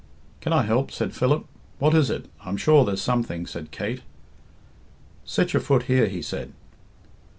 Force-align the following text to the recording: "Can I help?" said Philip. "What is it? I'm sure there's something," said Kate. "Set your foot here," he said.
"Can 0.39 0.51
I 0.51 0.63
help?" 0.63 0.91
said 0.91 1.13
Philip. 1.13 1.45
"What 1.77 1.93
is 1.93 2.09
it? 2.09 2.25
I'm 2.43 2.57
sure 2.57 2.83
there's 2.83 3.03
something," 3.03 3.45
said 3.45 3.69
Kate. 3.69 4.01
"Set 5.25 5.53
your 5.53 5.61
foot 5.61 5.83
here," 5.83 6.07
he 6.07 6.23
said. 6.23 6.53